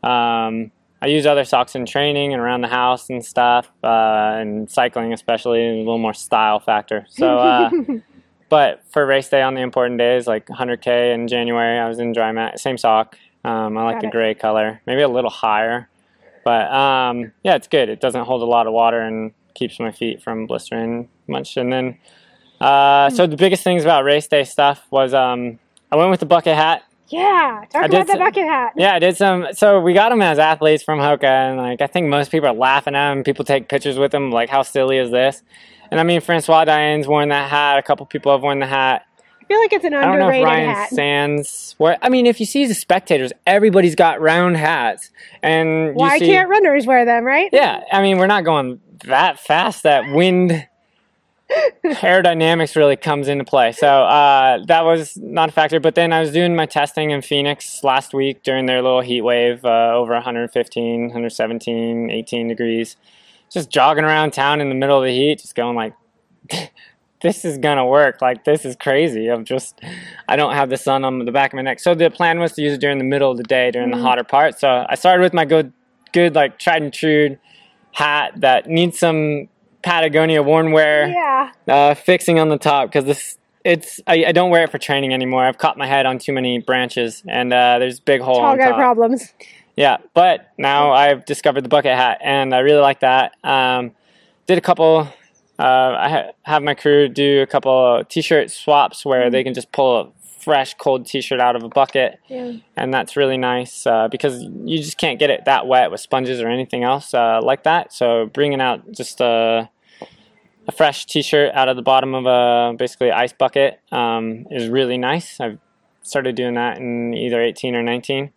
Um, 0.02 0.70
I 1.02 1.08
use 1.08 1.26
other 1.26 1.44
socks 1.44 1.74
in 1.74 1.84
training 1.84 2.32
and 2.32 2.40
around 2.40 2.62
the 2.62 2.68
house 2.68 3.10
and 3.10 3.24
stuff, 3.24 3.70
uh, 3.84 4.36
and 4.38 4.70
cycling 4.70 5.12
especially, 5.12 5.66
a 5.66 5.78
little 5.78 5.98
more 5.98 6.14
style 6.14 6.60
factor. 6.60 7.06
So. 7.08 7.38
Uh, 7.38 7.70
but 8.48 8.82
for 8.90 9.04
race 9.06 9.28
day 9.28 9.42
on 9.42 9.54
the 9.54 9.60
important 9.60 9.98
days, 9.98 10.26
like 10.26 10.46
100K 10.46 11.14
in 11.14 11.28
January, 11.28 11.78
I 11.78 11.88
was 11.88 11.98
in 11.98 12.14
Drymax, 12.14 12.60
same 12.60 12.78
sock. 12.78 13.18
Um, 13.44 13.76
I 13.76 13.84
like 13.84 13.96
Got 13.96 14.00
the 14.02 14.08
it. 14.08 14.12
gray 14.12 14.34
color, 14.34 14.80
maybe 14.86 15.02
a 15.02 15.08
little 15.08 15.30
higher. 15.30 15.88
But 16.44 16.72
um, 16.72 17.32
yeah, 17.42 17.56
it's 17.56 17.68
good. 17.68 17.88
It 17.88 18.00
doesn't 18.00 18.24
hold 18.24 18.42
a 18.42 18.46
lot 18.46 18.66
of 18.66 18.72
water 18.72 19.00
and 19.00 19.32
keeps 19.54 19.80
my 19.80 19.90
feet 19.90 20.22
from 20.22 20.46
blistering 20.46 21.08
much. 21.28 21.56
And 21.56 21.72
then, 21.72 21.98
uh, 22.60 23.10
so 23.10 23.26
the 23.26 23.36
biggest 23.36 23.62
things 23.64 23.82
about 23.84 24.04
race 24.04 24.26
day 24.26 24.44
stuff 24.44 24.86
was 24.90 25.14
um, 25.14 25.58
I 25.90 25.96
went 25.96 26.10
with 26.10 26.20
the 26.20 26.26
bucket 26.26 26.54
hat. 26.54 26.82
yeah, 27.08 27.64
talk 27.70 27.82
I 27.82 27.86
about 27.86 28.06
the 28.06 28.16
bucket 28.16 28.44
hat. 28.44 28.72
Yeah, 28.76 28.94
I 28.94 28.98
did 28.98 29.16
some. 29.16 29.46
So 29.52 29.80
we 29.80 29.92
got 29.94 30.08
them 30.10 30.22
as 30.22 30.38
athletes 30.38 30.82
from 30.82 30.98
Hoka, 30.98 31.24
and 31.24 31.56
like 31.56 31.80
I 31.80 31.86
think 31.86 32.08
most 32.08 32.30
people 32.30 32.48
are 32.48 32.54
laughing 32.54 32.94
at 32.94 33.14
them. 33.14 33.24
People 33.24 33.44
take 33.44 33.68
pictures 33.68 33.98
with 33.98 34.12
them. 34.12 34.30
Like, 34.32 34.48
how 34.48 34.62
silly 34.62 34.98
is 34.98 35.10
this? 35.10 35.42
And 35.90 36.00
I 36.00 36.02
mean, 36.02 36.20
François 36.20 36.64
D'Haene's 36.64 37.06
worn 37.06 37.28
that 37.28 37.48
hat. 37.48 37.78
A 37.78 37.82
couple 37.82 38.06
people 38.06 38.32
have 38.32 38.42
worn 38.42 38.58
the 38.58 38.66
hat. 38.66 39.02
I 39.40 39.44
feel 39.44 39.60
like 39.60 39.72
it's 39.72 39.84
an 39.84 39.94
underrated 39.94 40.08
I 40.08 40.18
don't 40.18 40.28
know 40.28 40.38
if 40.38 40.44
Ryan 40.44 40.74
hat. 40.74 40.90
Sandes. 40.90 41.74
Where 41.78 41.96
I 42.02 42.08
mean, 42.08 42.26
if 42.26 42.40
you 42.40 42.46
see 42.46 42.66
the 42.66 42.74
spectators, 42.74 43.32
everybody's 43.46 43.94
got 43.94 44.20
round 44.20 44.56
hats, 44.56 45.10
and 45.42 45.88
you 45.88 45.92
Why 45.94 46.18
see, 46.18 46.26
can't 46.26 46.48
runners 46.48 46.86
wear 46.86 47.04
them, 47.04 47.24
right? 47.24 47.48
Yeah, 47.52 47.84
I 47.92 48.02
mean, 48.02 48.18
we're 48.18 48.26
not 48.26 48.44
going 48.44 48.80
that 49.04 49.38
fast. 49.38 49.84
That 49.84 50.12
wind 50.12 50.66
aerodynamics 51.84 52.76
really 52.76 52.96
comes 52.96 53.28
into 53.28 53.44
play. 53.44 53.72
So 53.72 53.86
uh, 53.88 54.58
that 54.66 54.84
was 54.84 55.16
not 55.16 55.48
a 55.48 55.52
factor. 55.52 55.80
But 55.80 55.94
then 55.94 56.12
I 56.12 56.20
was 56.20 56.32
doing 56.32 56.56
my 56.56 56.66
testing 56.66 57.10
in 57.10 57.22
Phoenix 57.22 57.82
last 57.84 58.12
week 58.14 58.42
during 58.42 58.66
their 58.66 58.82
little 58.82 59.00
heat 59.00 59.22
wave, 59.22 59.64
uh, 59.64 59.92
over 59.94 60.12
115, 60.12 61.02
117, 61.02 62.10
18 62.10 62.48
degrees. 62.48 62.96
Just 63.50 63.70
jogging 63.70 64.04
around 64.04 64.32
town 64.32 64.60
in 64.60 64.68
the 64.68 64.74
middle 64.74 64.98
of 64.98 65.04
the 65.04 65.12
heat, 65.12 65.38
just 65.38 65.54
going 65.54 65.76
like, 65.76 65.94
this 67.22 67.44
is 67.44 67.58
gonna 67.58 67.86
work. 67.86 68.20
Like 68.20 68.44
this 68.44 68.64
is 68.64 68.74
crazy. 68.76 69.28
I'm 69.28 69.44
just, 69.44 69.80
I 70.28 70.36
don't 70.36 70.54
have 70.54 70.68
the 70.68 70.76
sun 70.76 71.04
on 71.04 71.24
the 71.24 71.32
back 71.32 71.52
of 71.52 71.56
my 71.56 71.62
neck. 71.62 71.78
So 71.80 71.94
the 71.94 72.10
plan 72.10 72.40
was 72.40 72.52
to 72.54 72.62
use 72.62 72.74
it 72.74 72.80
during 72.80 72.98
the 72.98 73.04
middle 73.04 73.30
of 73.30 73.36
the 73.36 73.44
day, 73.44 73.70
during 73.70 73.90
the 73.90 73.96
Mhm. 73.96 74.02
hotter 74.02 74.24
part. 74.24 74.58
So 74.58 74.84
I 74.88 74.96
started 74.96 75.22
with 75.22 75.32
my 75.32 75.44
good, 75.44 75.72
good 76.12 76.34
like 76.34 76.58
tried 76.58 76.82
and 76.82 76.92
true 76.92 77.36
hat 77.92 78.32
that 78.40 78.66
needs 78.66 78.98
some 78.98 79.48
Patagonia 79.86 80.42
worn 80.42 80.72
wear 80.72 81.08
Yeah. 81.08 81.52
uh, 81.68 81.94
fixing 81.94 82.40
on 82.40 82.48
the 82.48 82.58
top 82.58 82.88
because 82.88 83.04
this 83.04 83.38
it's 83.64 84.00
I, 84.06 84.26
I 84.26 84.32
don't 84.32 84.50
wear 84.50 84.64
it 84.64 84.70
for 84.70 84.78
training 84.78 85.14
anymore. 85.14 85.44
I've 85.44 85.58
caught 85.58 85.78
my 85.78 85.86
head 85.86 86.06
on 86.06 86.18
too 86.18 86.32
many 86.32 86.58
branches 86.58 87.22
and 87.28 87.52
uh, 87.52 87.78
there's 87.78 88.00
big 88.00 88.20
hole 88.20 88.36
Tall 88.40 88.56
guy 88.56 88.68
top. 88.70 88.76
problems. 88.76 89.32
Yeah, 89.76 89.98
but 90.14 90.50
now 90.58 90.90
I've 90.92 91.24
discovered 91.24 91.62
the 91.62 91.68
bucket 91.68 91.94
hat 91.94 92.18
and 92.20 92.52
I 92.54 92.58
really 92.60 92.80
like 92.80 93.00
that. 93.00 93.32
Um, 93.44 93.92
did 94.46 94.58
a 94.58 94.60
couple. 94.60 95.08
Uh, 95.58 95.62
I 95.98 96.08
ha- 96.08 96.30
have 96.42 96.62
my 96.62 96.74
crew 96.74 97.08
do 97.08 97.40
a 97.42 97.46
couple 97.46 98.02
t-shirt 98.08 98.50
swaps 98.50 99.04
where 99.06 99.30
they 99.30 99.42
can 99.44 99.54
just 99.54 99.70
pull 99.72 100.00
a 100.00 100.10
fresh 100.40 100.74
cold 100.74 101.06
t-shirt 101.06 101.40
out 101.40 101.56
of 101.56 101.62
a 101.62 101.68
bucket 101.68 102.18
Yeah. 102.28 102.52
and 102.76 102.92
that's 102.94 103.16
really 103.16 103.36
nice 103.36 103.84
uh, 103.86 104.06
because 104.08 104.42
you 104.64 104.78
just 104.78 104.96
can't 104.98 105.18
get 105.18 105.28
it 105.30 105.44
that 105.46 105.66
wet 105.66 105.90
with 105.90 106.00
sponges 106.00 106.40
or 106.40 106.48
anything 106.48 106.84
else 106.84 107.14
uh, 107.14 107.40
like 107.42 107.62
that. 107.64 107.92
So 107.92 108.26
bringing 108.26 108.60
out 108.60 108.92
just 108.92 109.20
a, 109.20 109.68
a 110.68 110.72
fresh 110.72 111.06
T-shirt 111.06 111.52
out 111.54 111.68
of 111.68 111.76
the 111.76 111.82
bottom 111.82 112.14
of 112.14 112.26
a 112.26 112.76
basically 112.76 113.10
ice 113.10 113.32
bucket 113.32 113.80
um, 113.92 114.46
is 114.50 114.68
really 114.68 114.98
nice. 114.98 115.40
I've 115.40 115.58
started 116.02 116.34
doing 116.36 116.54
that 116.54 116.78
in 116.78 117.14
either 117.14 117.40
18 117.42 117.74
or 117.74 117.82
19. 117.82 118.30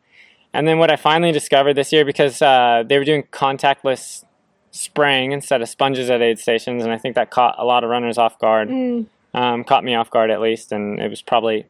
And 0.53 0.67
then 0.67 0.79
what 0.79 0.91
I 0.91 0.95
finally 0.95 1.31
discovered 1.31 1.73
this 1.75 1.91
year 1.91 2.03
because 2.05 2.41
uh, 2.41 2.83
they 2.87 2.97
were 2.97 3.05
doing 3.05 3.23
contactless 3.31 4.23
spraying 4.71 5.31
instead 5.31 5.61
of 5.61 5.69
sponges 5.69 6.09
at 6.09 6.21
aid 6.21 6.39
stations, 6.39 6.83
and 6.83 6.91
I 6.91 6.97
think 6.97 7.15
that 7.15 7.31
caught 7.31 7.55
a 7.57 7.65
lot 7.65 7.83
of 7.83 7.89
runners 7.89 8.17
off 8.17 8.37
guard 8.39 8.69
Mm. 8.69 9.07
um, 9.33 9.63
caught 9.63 9.83
me 9.83 9.95
off 9.95 10.09
guard 10.09 10.29
at 10.31 10.41
least, 10.41 10.71
and 10.71 10.99
it 10.99 11.09
was 11.09 11.21
probably 11.21 11.65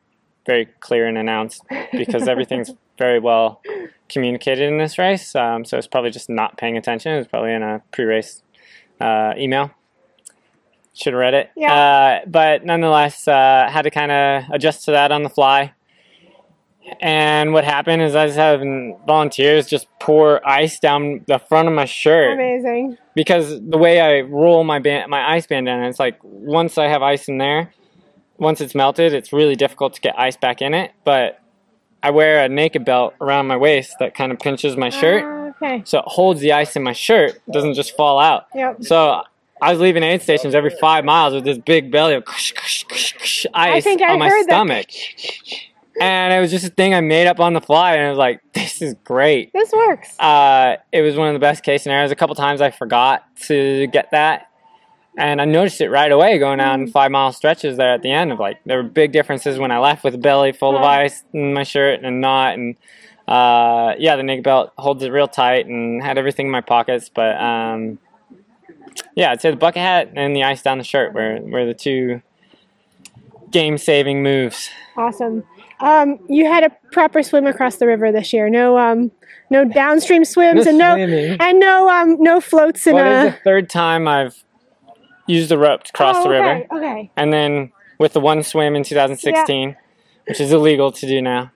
very 0.45 0.65
clear 0.79 1.07
and 1.07 1.17
announced 1.17 1.63
because 1.91 2.27
everything's 2.27 2.71
very 2.97 3.19
well 3.19 3.61
communicated 4.09 4.67
in 4.67 4.77
this 4.77 4.97
race. 4.97 5.35
Um, 5.35 5.63
so 5.63 5.77
it's 5.77 5.87
probably 5.87 6.11
just 6.11 6.29
not 6.29 6.57
paying 6.57 6.77
attention. 6.77 7.13
It 7.13 7.17
was 7.17 7.27
probably 7.27 7.53
in 7.53 7.63
a 7.63 7.81
pre-race 7.91 8.43
uh, 8.99 9.33
email. 9.37 9.71
Should 10.99 11.13
have 11.13 11.19
read 11.19 11.33
it. 11.33 11.49
Yeah. 11.55 11.73
Uh, 11.73 12.19
but 12.27 12.65
nonetheless, 12.65 13.27
uh, 13.27 13.69
had 13.71 13.83
to 13.83 13.91
kind 13.91 14.11
of 14.11 14.43
adjust 14.51 14.85
to 14.85 14.91
that 14.91 15.11
on 15.11 15.23
the 15.23 15.29
fly. 15.29 15.73
And 17.01 17.53
what 17.53 17.63
happened 17.63 18.01
is 18.01 18.15
I 18.15 18.25
was 18.25 18.35
having 18.35 18.97
volunteers 19.05 19.67
just 19.67 19.87
pour 19.99 20.45
ice 20.47 20.79
down 20.79 21.23
the 21.27 21.37
front 21.37 21.67
of 21.67 21.73
my 21.73 21.85
shirt 21.85 22.33
Amazing. 22.33 22.97
because 23.15 23.61
the 23.61 23.77
way 23.77 23.99
I 24.01 24.21
roll 24.21 24.63
my 24.63 24.79
band, 24.79 25.09
my 25.09 25.35
ice 25.35 25.45
bandana, 25.45 25.87
it's 25.87 25.99
like 25.99 26.17
once 26.23 26.77
I 26.79 26.87
have 26.87 27.03
ice 27.03 27.27
in 27.27 27.37
there, 27.37 27.71
once 28.37 28.59
it's 28.59 28.73
melted, 28.73 29.13
it's 29.13 29.31
really 29.31 29.55
difficult 29.55 29.93
to 29.93 30.01
get 30.01 30.17
ice 30.17 30.35
back 30.37 30.61
in 30.63 30.73
it. 30.73 30.91
But 31.03 31.39
I 32.01 32.09
wear 32.11 32.43
a 32.43 32.49
naked 32.49 32.85
belt 32.85 33.13
around 33.21 33.47
my 33.47 33.57
waist 33.57 33.95
that 33.99 34.15
kind 34.15 34.31
of 34.31 34.39
pinches 34.39 34.75
my 34.75 34.89
shirt, 34.89 35.23
Ah, 35.23 35.49
okay. 35.49 35.83
so 35.85 35.99
it 35.99 36.05
holds 36.07 36.39
the 36.39 36.53
ice 36.53 36.75
in 36.75 36.81
my 36.81 36.93
shirt, 36.93 37.39
doesn't 37.51 37.73
just 37.75 37.95
fall 37.95 38.17
out. 38.19 38.47
Yep. 38.55 38.83
So 38.85 39.21
I 39.61 39.71
was 39.71 39.79
leaving 39.79 40.03
aid 40.03 40.21
stations 40.21 40.55
every 40.55 40.69
five 40.81 41.03
miles 41.05 41.33
with 41.33 41.43
this 41.43 41.57
big 41.57 41.91
belly 41.91 42.13
of 42.15 42.23
ice 42.27 43.45
I 43.53 43.69
I 43.77 44.11
on 44.11 44.19
my 44.19 44.41
stomach, 44.43 44.85
and 45.99 46.33
it 46.33 46.39
was 46.39 46.51
just 46.51 46.65
a 46.65 46.69
thing 46.69 46.93
I 46.93 47.01
made 47.01 47.27
up 47.27 47.39
on 47.39 47.53
the 47.53 47.61
fly, 47.61 47.95
and 47.95 48.05
I 48.05 48.09
was 48.09 48.17
like, 48.17 48.41
"This 48.53 48.81
is 48.81 48.95
great." 49.03 49.51
This 49.53 49.71
works. 49.71 50.17
Uh, 50.19 50.77
it 50.91 51.01
was 51.01 51.15
one 51.15 51.27
of 51.27 51.33
the 51.33 51.39
best 51.39 51.63
case 51.63 51.83
scenarios. 51.83 52.11
A 52.11 52.15
couple 52.15 52.35
times 52.35 52.61
I 52.61 52.71
forgot 52.71 53.23
to 53.47 53.87
get 53.87 54.11
that, 54.11 54.47
and 55.17 55.41
I 55.41 55.45
noticed 55.45 55.81
it 55.81 55.89
right 55.89 56.11
away 56.11 56.37
going 56.37 56.59
Mm. 56.59 56.67
on 56.67 56.87
five 56.87 57.11
mile 57.11 57.33
stretches 57.33 57.77
there 57.77 57.93
at 57.93 58.01
the 58.01 58.11
end. 58.11 58.31
Of 58.31 58.39
like, 58.39 58.59
there 58.65 58.77
were 58.77 58.89
big 58.89 59.11
differences 59.11 59.59
when 59.59 59.71
I 59.71 59.79
left 59.79 60.03
with 60.03 60.15
a 60.15 60.19
belly 60.19 60.51
full 60.53 60.75
of 60.77 60.83
ice 60.83 61.23
in 61.33 61.53
my 61.53 61.63
shirt 61.63 62.01
and 62.03 62.21
not, 62.21 62.53
and 62.53 62.75
uh, 63.27 63.93
yeah, 63.99 64.15
the 64.15 64.23
naked 64.23 64.43
belt 64.43 64.71
holds 64.77 65.03
it 65.03 65.09
real 65.11 65.27
tight 65.27 65.65
and 65.67 66.01
had 66.01 66.17
everything 66.17 66.45
in 66.47 66.51
my 66.51 66.61
pockets. 66.61 67.09
But 67.13 67.39
um, 67.39 67.99
yeah, 69.15 69.31
I'd 69.31 69.41
say 69.41 69.51
the 69.51 69.57
bucket 69.57 69.81
hat 69.81 70.11
and 70.15 70.35
the 70.35 70.43
ice 70.43 70.61
down 70.61 70.77
the 70.77 70.83
shirt 70.83 71.13
were 71.13 71.39
were 71.41 71.65
the 71.65 71.73
two 71.73 72.21
game 73.51 73.77
saving 73.77 74.23
moves. 74.23 74.69
Awesome. 74.97 75.43
Um, 75.79 76.19
you 76.27 76.45
had 76.45 76.63
a 76.63 76.69
proper 76.91 77.23
swim 77.23 77.45
across 77.47 77.77
the 77.77 77.87
river 77.87 78.11
this 78.11 78.33
year. 78.33 78.49
No, 78.49 78.77
um, 78.77 79.11
no 79.49 79.63
downstream 79.65 80.25
swims 80.25 80.67
and 80.67 80.77
no, 80.77 80.95
swimming. 80.95 81.37
and 81.39 81.59
no, 81.59 81.89
um, 81.89 82.17
no 82.21 82.41
floats 82.41 82.85
in 82.85 82.95
Well, 82.95 83.05
this 83.05 83.29
is 83.29 83.33
a. 83.33 83.37
the 83.37 83.43
third 83.43 83.69
time 83.69 84.07
I've 84.07 84.43
used 85.25 85.49
the 85.49 85.57
rope 85.57 85.83
to 85.83 85.93
cross 85.93 86.17
oh, 86.19 86.23
the 86.23 86.29
river. 86.29 86.49
okay, 86.49 86.67
Okay. 86.75 87.11
and 87.15 87.31
then 87.31 87.71
with 87.97 88.13
the 88.13 88.19
one 88.19 88.43
swim 88.43 88.75
in 88.75 88.83
2016, 88.83 89.75
which 90.27 90.41
is 90.41 90.51
illegal 90.51 90.91
to 90.91 91.07
do 91.07 91.21
now. 91.21 91.51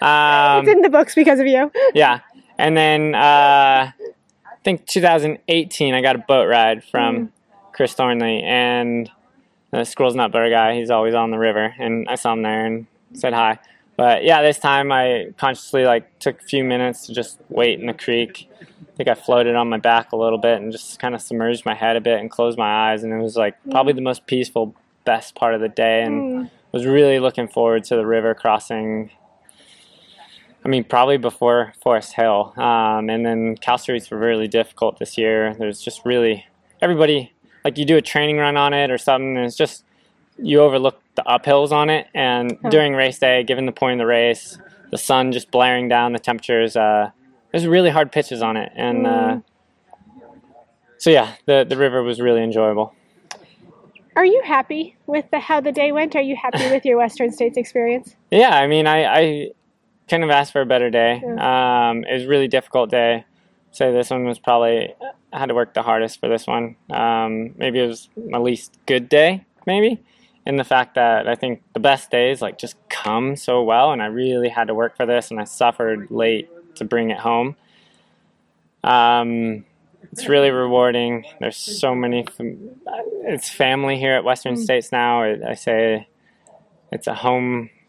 Um, 0.00 0.60
it's 0.64 0.68
in 0.68 0.82
the 0.82 0.90
books 0.90 1.14
because 1.14 1.40
of 1.40 1.46
you. 1.46 1.70
yeah, 1.94 2.20
and 2.58 2.76
then 2.76 3.14
uh, 3.14 3.90
I 3.90 3.92
think 4.64 4.86
2018, 4.86 5.94
I 5.94 6.00
got 6.00 6.16
a 6.16 6.18
boat 6.18 6.46
ride 6.48 6.82
from 6.82 7.32
Chris 7.72 7.92
Thornley 7.92 8.42
and 8.42 9.10
the 9.70 9.84
Squirrel's 9.84 10.14
Nut 10.14 10.32
Butter 10.32 10.50
guy. 10.50 10.74
He's 10.74 10.90
always 10.90 11.14
on 11.14 11.30
the 11.30 11.38
river, 11.38 11.74
and 11.78 12.08
I 12.08 12.14
saw 12.16 12.32
him 12.32 12.42
there 12.42 12.64
and 12.66 12.86
said 13.12 13.32
hi. 13.32 13.58
But 13.96 14.24
yeah, 14.24 14.42
this 14.42 14.58
time 14.58 14.90
I 14.90 15.28
consciously 15.36 15.84
like 15.84 16.18
took 16.18 16.40
a 16.40 16.44
few 16.44 16.64
minutes 16.64 17.06
to 17.06 17.14
just 17.14 17.38
wait 17.48 17.78
in 17.78 17.86
the 17.86 17.94
creek. 17.94 18.48
I 18.60 18.96
think 18.96 19.08
I 19.08 19.14
floated 19.14 19.54
on 19.54 19.68
my 19.68 19.78
back 19.78 20.12
a 20.12 20.16
little 20.16 20.38
bit 20.38 20.60
and 20.60 20.72
just 20.72 20.98
kind 20.98 21.14
of 21.14 21.22
submerged 21.22 21.64
my 21.64 21.74
head 21.74 21.96
a 21.96 22.00
bit 22.00 22.18
and 22.20 22.30
closed 22.30 22.58
my 22.58 22.90
eyes, 22.90 23.02
and 23.04 23.12
it 23.12 23.22
was 23.22 23.36
like 23.36 23.54
probably 23.70 23.92
the 23.92 24.00
most 24.00 24.26
peaceful, 24.26 24.74
best 25.04 25.34
part 25.34 25.54
of 25.54 25.60
the 25.60 25.68
day, 25.68 26.02
and 26.02 26.46
Mm. 26.46 26.50
was 26.72 26.86
really 26.86 27.20
looking 27.20 27.46
forward 27.46 27.84
to 27.84 27.96
the 27.96 28.06
river 28.06 28.34
crossing. 28.34 29.10
I 30.64 30.68
mean, 30.68 30.84
probably 30.84 31.18
before 31.18 31.74
Forest 31.82 32.14
Hill, 32.14 32.54
um, 32.56 33.10
and 33.10 33.24
then 33.26 33.56
Cal 33.56 33.76
Streets 33.76 34.10
were 34.10 34.18
really 34.18 34.48
difficult 34.48 34.98
this 34.98 35.18
year. 35.18 35.54
There's 35.58 35.80
just 35.80 36.04
really 36.06 36.46
everybody 36.80 37.32
like 37.64 37.76
you 37.78 37.84
do 37.84 37.96
a 37.96 38.02
training 38.02 38.38
run 38.38 38.56
on 38.56 38.72
it 38.72 38.90
or 38.90 38.96
something, 38.98 39.36
and 39.36 39.44
it's 39.46 39.56
just 39.56 39.84
you 40.38 40.60
overlook 40.60 41.00
the 41.16 41.22
uphills 41.22 41.70
on 41.70 41.90
it. 41.90 42.06
And 42.14 42.56
during 42.70 42.94
race 42.94 43.18
day, 43.18 43.42
given 43.44 43.66
the 43.66 43.72
point 43.72 44.00
of 44.00 44.04
the 44.04 44.06
race, 44.06 44.58
the 44.90 44.98
sun 44.98 45.32
just 45.32 45.50
blaring 45.50 45.88
down, 45.88 46.12
the 46.12 46.18
temperatures, 46.18 46.76
uh, 46.76 47.10
there's 47.52 47.66
really 47.66 47.90
hard 47.90 48.10
pitches 48.10 48.42
on 48.42 48.56
it, 48.56 48.72
and 48.74 49.06
uh, 49.06 49.10
Mm. 49.10 49.42
so 50.98 51.10
yeah, 51.10 51.34
the 51.46 51.66
the 51.68 51.76
river 51.76 52.02
was 52.02 52.20
really 52.20 52.42
enjoyable. 52.42 52.94
Are 54.16 54.24
you 54.24 54.42
happy 54.44 54.96
with 55.06 55.28
the, 55.32 55.40
how 55.40 55.60
the 55.60 55.72
day 55.72 55.90
went? 55.90 56.14
Are 56.14 56.22
you 56.22 56.36
happy 56.36 56.70
with 56.70 56.84
your 56.86 56.96
Western 56.98 57.32
States 57.32 57.56
experience? 57.56 58.14
Yeah, 58.30 58.56
I 58.56 58.68
mean, 58.68 58.86
I, 58.86 59.04
I 59.04 59.50
couldn't 60.08 60.22
have 60.28 60.30
asked 60.30 60.52
for 60.52 60.60
a 60.60 60.66
better 60.66 60.90
day. 60.90 61.22
Um, 61.24 62.04
it 62.04 62.12
was 62.14 62.24
a 62.24 62.28
really 62.28 62.48
difficult 62.48 62.90
day. 62.90 63.24
Say 63.70 63.92
this 63.92 64.10
one 64.10 64.24
was 64.24 64.38
probably 64.38 64.94
I 65.32 65.38
had 65.38 65.46
to 65.46 65.54
work 65.54 65.74
the 65.74 65.82
hardest 65.82 66.20
for 66.20 66.28
this 66.28 66.46
one. 66.46 66.76
Um, 66.90 67.54
maybe 67.56 67.80
it 67.80 67.86
was 67.86 68.08
my 68.16 68.38
least 68.38 68.78
good 68.86 69.08
day, 69.08 69.44
maybe, 69.66 70.00
in 70.46 70.56
the 70.56 70.64
fact 70.64 70.94
that 70.94 71.26
I 71.26 71.34
think 71.34 71.62
the 71.72 71.80
best 71.80 72.10
days 72.10 72.40
like 72.40 72.56
just 72.58 72.76
come 72.88 73.34
so 73.34 73.62
well, 73.62 73.90
and 73.92 74.00
I 74.02 74.06
really 74.06 74.48
had 74.48 74.68
to 74.68 74.74
work 74.74 74.96
for 74.96 75.06
this, 75.06 75.30
and 75.30 75.40
I 75.40 75.44
suffered 75.44 76.10
late 76.10 76.48
to 76.76 76.84
bring 76.84 77.10
it 77.10 77.18
home. 77.18 77.56
Um, 78.84 79.64
it's 80.12 80.28
really 80.28 80.50
rewarding. 80.50 81.24
There's 81.40 81.56
so 81.56 81.94
many. 81.94 82.24
fam- 82.26 82.80
It's 83.26 83.48
family 83.48 83.98
here 83.98 84.12
at 84.14 84.22
Western 84.24 84.54
Mm. 84.54 84.62
States 84.62 84.92
now. 84.92 85.22
I 85.22 85.50
I 85.50 85.54
say 85.54 86.06
it's 86.92 87.06
a 87.06 87.14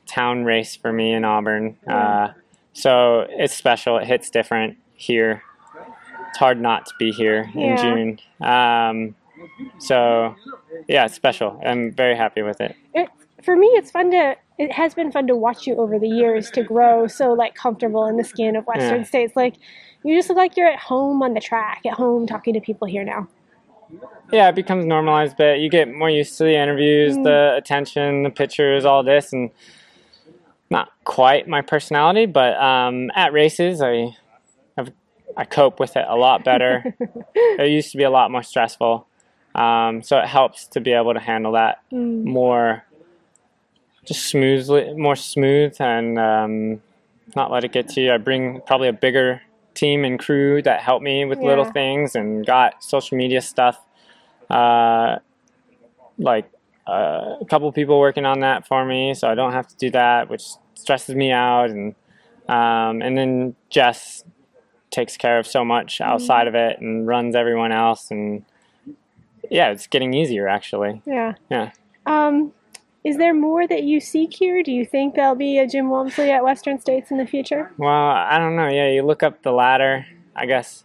hometown 0.06 0.46
race 0.46 0.76
for 0.76 0.92
me 0.92 1.14
in 1.14 1.26
Auburn. 1.26 1.78
Uh, 1.88 2.30
so 2.74 3.26
it's 3.30 3.54
special. 3.54 3.98
It 3.98 4.08
hits 4.08 4.30
different 4.30 4.78
here. 4.96 5.44
It's 6.30 6.38
hard 6.38 6.60
not 6.60 6.86
to 6.88 6.94
be 7.00 7.12
here 7.12 7.50
in 7.56 7.78
June. 7.78 8.20
Um, 8.42 9.16
so 9.80 10.36
yeah, 10.88 11.06
it's 11.06 11.14
special. 11.16 11.62
I'm 11.66 11.92
very 11.92 12.16
happy 12.16 12.42
with 12.42 12.60
it. 12.62 12.76
It, 12.94 13.10
for 13.44 13.56
me, 13.56 13.68
it's 13.68 13.92
fun 13.92 14.12
to. 14.12 14.36
It 14.58 14.72
has 14.72 14.94
been 14.94 15.12
fun 15.12 15.28
to 15.28 15.36
watch 15.36 15.68
you 15.68 15.76
over 15.76 16.00
the 16.00 16.08
years 16.08 16.50
to 16.52 16.64
grow 16.64 17.08
so 17.08 17.34
like 17.34 17.56
comfortable 17.56 18.06
in 18.06 18.16
the 18.16 18.24
skin 18.24 18.56
of 18.56 18.66
Western 18.66 19.02
Yeah. 19.02 19.06
States. 19.06 19.36
Like 19.36 19.56
you 20.04 20.16
just 20.16 20.30
look 20.30 20.38
like 20.38 20.56
you're 20.56 20.68
at 20.70 20.80
home 20.80 21.22
on 21.22 21.34
the 21.34 21.42
track, 21.42 21.82
at 21.86 21.94
home 21.94 22.26
talking 22.26 22.54
to 22.54 22.62
people 22.62 22.88
here 22.88 23.04
now. 23.04 23.28
Yeah, 24.32 24.48
it 24.50 24.56
becomes 24.56 24.86
normalized, 24.86 25.36
but 25.38 25.60
you 25.60 25.70
get 25.70 25.94
more 25.94 26.10
used 26.10 26.38
to 26.38 26.46
the 26.46 26.56
interviews, 26.56 27.18
Mm. 27.18 27.24
the 27.26 27.56
attention, 27.56 28.24
the 28.24 28.30
pictures, 28.30 28.86
all 28.86 29.04
this, 29.04 29.32
and 29.34 29.52
not 30.70 30.90
quite 31.04 31.48
my 31.48 31.62
personality, 31.62 32.26
but 32.26 32.56
um, 32.62 33.12
at 33.16 33.34
races, 33.34 33.82
I 33.82 34.16
I've, 34.78 34.92
I 35.38 35.46
cope 35.46 35.80
with 35.80 35.96
it 35.96 36.06
a 36.08 36.16
lot 36.16 36.44
better. 36.44 36.84
it 37.36 37.70
used 37.70 37.92
to 37.92 37.98
be 37.98 38.04
a 38.04 38.10
lot 38.10 38.32
more 38.32 38.44
stressful, 38.44 39.08
um, 39.54 40.02
so 40.02 40.18
it 40.20 40.28
helps 40.28 40.68
to 40.70 40.82
be 40.82 40.92
able 40.92 41.14
to 41.14 41.20
handle 41.20 41.54
that 41.54 41.82
Mm. 41.92 42.24
more, 42.24 42.84
just 44.06 44.26
smoothly, 44.26 44.94
more 44.96 45.16
smooth, 45.16 45.76
and 45.80 46.20
um, 46.20 46.82
not 47.36 47.52
let 47.52 47.64
it 47.64 47.72
get 47.72 47.88
to 47.90 48.02
you. 48.02 48.12
I 48.12 48.18
bring 48.18 48.62
probably 48.66 48.88
a 48.88 48.94
bigger 48.94 49.42
team 49.76 50.04
and 50.04 50.18
crew 50.18 50.62
that 50.64 50.82
help 50.82 51.02
me 51.02 51.26
with 51.26 51.42
little 51.44 51.66
things, 51.66 52.16
and 52.16 52.46
got 52.46 52.84
social 52.84 53.18
media 53.18 53.42
stuff, 53.42 53.78
uh, 54.50 55.18
like 56.18 56.50
uh, 56.88 57.38
a 57.42 57.46
couple 57.50 57.72
people 57.72 58.00
working 58.00 58.26
on 58.26 58.42
that 58.42 58.68
for 58.68 58.86
me, 58.86 59.14
so 59.14 59.28
I 59.28 59.36
don't 59.36 59.54
have 59.54 59.68
to 59.68 59.76
do 59.78 59.90
that, 59.92 60.30
which 60.30 60.44
stresses 60.76 61.16
me 61.16 61.32
out, 61.32 61.70
and 61.70 61.96
um, 62.48 63.02
and 63.02 63.18
then 63.18 63.56
Jess 63.70 64.24
takes 64.92 65.18
care 65.18 65.40
of 65.40 65.48
so 65.48 65.66
much 65.66 66.00
outside 66.00 66.48
of 66.48 66.56
it 66.56 66.80
and 66.80 67.08
runs 67.08 67.36
everyone 67.36 67.72
else, 67.72 68.12
and 68.12 68.46
yeah, 69.50 69.70
it's 69.72 69.88
getting 69.88 70.14
easier 70.14 70.48
actually. 70.48 71.02
Yeah. 71.06 71.34
Yeah. 71.50 71.72
Um, 72.06 72.54
is 73.04 73.18
there 73.18 73.34
more 73.34 73.68
that 73.68 73.84
you 73.84 74.00
seek 74.00 74.34
here? 74.34 74.64
Do 74.64 74.72
you 74.72 74.86
think 74.86 75.16
there'll 75.16 75.36
be 75.36 75.60
a 75.60 75.68
Jim 75.68 75.90
Walmsley 75.90 76.32
at 76.32 76.44
Western 76.44 76.80
States 76.80 77.12
in 77.12 77.18
the 77.18 77.26
future? 77.28 77.72
Well, 77.78 77.92
I 77.92 78.38
don't 78.40 78.56
know. 78.56 78.68
Yeah, 78.68 78.90
you 78.90 79.04
look 79.04 79.22
up 79.22 79.44
the 79.44 79.52
ladder. 79.52 80.08
I 80.36 80.46
guess 80.48 80.84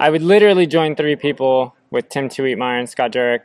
I 0.00 0.10
would 0.10 0.22
literally 0.22 0.66
join 0.66 0.96
three 0.96 1.16
people 1.16 1.76
with 1.90 2.08
Tim 2.08 2.28
Twietmeyer 2.28 2.78
and 2.78 2.88
Scott 2.88 3.12
Jurek 3.12 3.42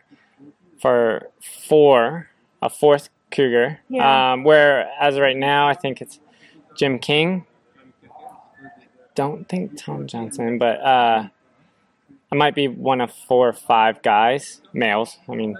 for 0.80 1.30
four, 1.42 2.30
a 2.62 2.70
fourth 2.70 3.10
Cougar. 3.32 3.80
Yeah. 3.90 4.34
Um, 4.34 4.44
where 4.44 4.90
as 5.00 5.16
of 5.16 5.22
right 5.22 5.36
now, 5.38 5.68
I 5.68 5.74
think 5.74 6.02
it's 6.02 6.20
Jim 6.78 7.00
King. 7.00 7.46
Don't 9.16 9.50
think 9.50 9.78
Tom 9.78 10.06
Johnson, 10.08 10.58
but 10.60 10.80
uh, 10.80 11.28
I 12.32 12.36
might 12.36 12.56
be 12.56 12.68
one 12.68 13.02
of 13.02 13.12
four 13.12 13.50
or 13.50 13.54
five 13.54 14.02
guys, 14.04 14.62
males. 14.74 15.18
I 15.28 15.36
mean, 15.36 15.58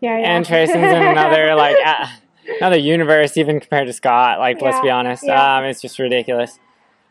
Yeah, 0.00 0.18
yeah. 0.18 0.36
and 0.36 0.44
Trason's 0.46 0.76
in 0.76 1.02
another 1.02 1.54
like 1.56 1.76
uh, 1.84 2.06
another 2.60 2.78
universe 2.78 3.36
even 3.36 3.60
compared 3.60 3.88
to 3.88 3.92
Scott. 3.92 4.38
Like 4.38 4.60
let's 4.62 4.80
be 4.80 4.90
honest, 4.90 5.24
yeah. 5.26 5.58
um, 5.58 5.64
it's 5.64 5.82
just 5.82 5.98
ridiculous. 5.98 6.58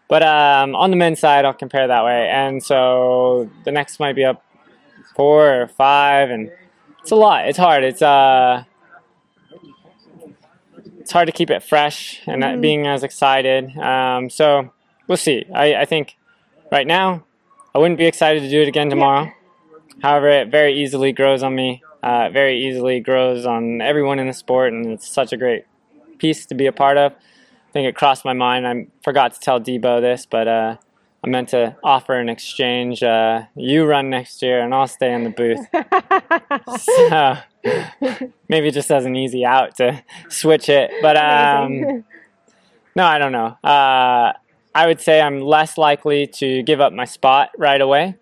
But 0.10 0.24
um, 0.24 0.74
on 0.76 0.90
the 0.90 0.96
men's 0.96 1.20
side, 1.20 1.46
I'll 1.46 1.54
compare 1.54 1.88
that 1.88 2.04
way, 2.04 2.28
and 2.30 2.64
so 2.64 3.50
the 3.66 3.72
next 3.72 4.00
might 4.00 4.16
be 4.16 4.26
up 4.26 4.44
four 5.16 5.62
or 5.62 5.68
five, 5.68 6.30
and 6.30 6.50
it's 7.02 7.12
a 7.12 7.16
lot. 7.16 7.48
It's 7.48 7.58
hard. 7.58 7.84
It's 7.84 8.02
uh, 8.02 8.64
it's 11.00 11.12
hard 11.12 11.28
to 11.28 11.32
keep 11.32 11.50
it 11.50 11.64
fresh 11.64 12.22
and 12.28 12.42
not 12.42 12.56
Mhm. 12.56 12.62
being 12.62 12.88
as 12.88 13.04
excited. 13.04 13.78
Um, 13.78 14.30
so 14.30 14.72
we'll 15.08 15.18
see. 15.18 15.46
I, 15.54 15.76
I 15.76 15.86
think 15.86 16.18
right 16.72 16.86
now 16.88 17.24
I 17.74 17.80
wouldn't 17.80 17.98
be 17.98 18.06
excited 18.06 18.42
to 18.44 18.50
do 18.50 18.62
it 18.62 18.68
again 18.68 18.90
tomorrow. 18.90 19.32
However, 20.02 20.28
it 20.30 20.50
very 20.50 20.74
easily 20.74 21.12
grows 21.12 21.44
on 21.44 21.56
me. 21.56 21.82
Uh, 22.04 22.30
very 22.30 22.58
easily 22.68 23.00
grows 23.00 23.46
on 23.46 23.82
everyone 23.82 24.20
in 24.20 24.28
the 24.28 24.34
sport, 24.34 24.72
and 24.72 24.86
it's 24.88 25.08
such 25.08 25.34
a 25.34 25.38
great 25.38 25.66
piece 26.20 26.46
to 26.46 26.56
be 26.56 26.66
a 26.68 26.72
part 26.72 26.98
of. 26.98 27.12
I 27.14 27.72
think 27.72 27.88
it 27.88 27.96
crossed 27.96 28.24
my 28.24 28.34
mind. 28.34 28.68
I 28.68 28.88
forgot 29.04 29.34
to 29.34 29.40
tell 29.40 29.60
Debo 29.60 30.00
this, 30.02 30.26
but 30.26 30.48
uh, 30.48 30.76
I 31.24 31.30
meant 31.30 31.50
to 31.50 31.76
offer 31.84 32.14
an 32.14 32.30
exchange. 32.30 33.02
Uh, 33.04 33.44
you 33.56 33.86
run 33.86 34.10
next 34.10 34.42
year, 34.42 34.62
and 34.62 34.74
I'll 34.74 34.88
stay 34.88 35.12
in 35.14 35.24
the 35.24 35.30
booth. 35.32 35.60
so 36.80 37.38
maybe 38.48 38.72
just 38.72 38.92
as 38.92 39.06
an 39.06 39.16
easy 39.16 39.44
out 39.46 39.76
to 39.78 40.04
switch 40.30 40.70
it. 40.70 40.92
But 41.02 41.18
um, 41.18 42.04
No, 42.96 43.06
I 43.06 43.20
don't 43.20 43.32
know. 43.32 43.58
Uh, 43.64 44.34
I 44.74 44.88
would 44.88 45.00
say 45.02 45.22
I'm 45.22 45.40
less 45.42 45.78
likely 45.78 46.26
to 46.28 46.64
give 46.64 46.82
up 46.82 46.94
my 46.94 47.06
spot 47.06 47.50
right 47.58 47.80
away 47.82 48.16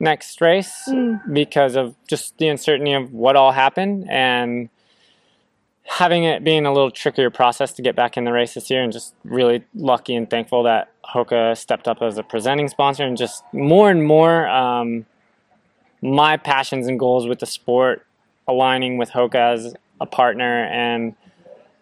next 0.00 0.40
race 0.40 0.72
Mm. 0.88 1.32
because 1.32 1.76
of 1.76 1.94
just 2.08 2.36
the 2.38 2.48
uncertainty 2.48 2.92
of 2.92 3.12
what 3.12 3.36
all 3.36 3.52
happened 3.52 4.06
and 4.10 4.68
having 5.84 6.24
it 6.24 6.42
being 6.44 6.66
a 6.66 6.72
little 6.72 6.90
trickier 6.90 7.30
process 7.30 7.72
to 7.74 7.82
get 7.82 7.94
back 7.96 8.16
in 8.16 8.24
the 8.24 8.32
race 8.32 8.54
this 8.54 8.70
year 8.70 8.82
and 8.82 8.92
just 8.92 9.14
really 9.24 9.64
lucky 9.74 10.14
and 10.14 10.28
thankful 10.30 10.62
that 10.64 10.90
Hoka 11.12 11.56
stepped 11.56 11.88
up 11.88 12.02
as 12.02 12.18
a 12.18 12.22
presenting 12.22 12.68
sponsor 12.68 13.04
and 13.04 13.16
just 13.16 13.44
more 13.52 13.90
and 13.90 14.04
more 14.04 14.48
um, 14.48 15.06
my 16.02 16.36
passions 16.36 16.86
and 16.86 16.98
goals 16.98 17.26
with 17.26 17.40
the 17.40 17.46
sport 17.46 18.06
aligning 18.46 18.98
with 18.98 19.10
Hoka 19.10 19.54
as 19.54 19.74
a 20.00 20.06
partner 20.06 20.64
and 20.64 21.14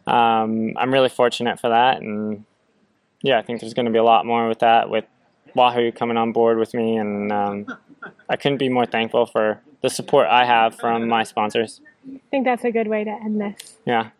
um, 0.06 0.76
I'm 0.76 0.92
really 0.92 1.08
fortunate 1.08 1.60
for 1.60 1.70
that 1.70 2.00
and 2.00 2.44
yeah 3.22 3.38
I 3.38 3.42
think 3.42 3.60
there's 3.60 3.74
going 3.74 3.86
to 3.86 3.92
be 3.92 3.98
a 3.98 4.04
lot 4.04 4.26
more 4.26 4.48
with 4.48 4.60
that 4.60 4.90
with 4.90 5.04
Wahoo 5.54 5.92
coming 5.92 6.16
on 6.16 6.32
board 6.32 6.58
with 6.58 6.74
me 6.74 6.96
and 6.96 7.32
um, 7.32 7.66
I 8.28 8.36
couldn't 8.36 8.58
be 8.58 8.68
more 8.68 8.86
thankful 8.86 9.26
for 9.26 9.60
the 9.82 9.90
support 9.90 10.26
I 10.28 10.44
have 10.44 10.76
from 10.76 11.08
my 11.08 11.24
sponsors. 11.24 11.80
I 12.08 12.20
think 12.30 12.44
that's 12.44 12.64
a 12.64 12.70
good 12.70 12.88
way 12.88 13.04
to 13.04 13.10
end 13.10 13.40
this. 13.40 13.78
Yeah. 13.84 14.10